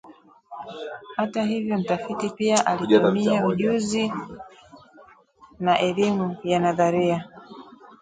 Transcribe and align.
Hata 1.15 1.43
hivyo 1.43 1.77
mtafiti 1.77 2.29
pia 2.29 2.65
alitumia 2.65 3.45
ujuzi 3.45 4.13
na 5.59 5.79
elimu 5.79 6.37
ya 6.43 6.59
nadharia 6.59 7.27